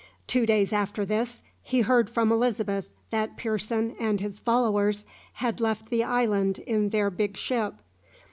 Two 0.25 0.47
days 0.47 0.73
after 0.73 1.05
this 1.05 1.43
he 1.61 1.81
heard 1.81 2.09
from 2.09 2.31
Elizabeth 2.31 2.89
that 3.11 3.37
Pearson 3.37 3.95
and 3.99 4.19
his 4.19 4.39
followers 4.39 5.05
had 5.33 5.61
left 5.61 5.91
the 5.91 6.03
island 6.03 6.57
in 6.57 6.89
their 6.89 7.11
big 7.11 7.37
ship. 7.37 7.75